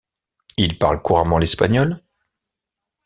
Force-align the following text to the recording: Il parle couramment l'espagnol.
Il 0.57 0.79
parle 0.79 0.99
couramment 1.03 1.37
l'espagnol. 1.37 2.01